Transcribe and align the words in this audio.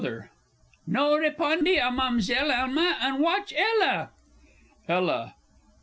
Ne 0.87 0.99
repondy 0.99 1.75
à 1.77 1.91
Ma'amzell, 1.93 2.49
Alma, 2.49 2.97
and 3.01 3.19
watch 3.19 3.53
Ella! 3.55 4.09
ELLA. 4.87 5.35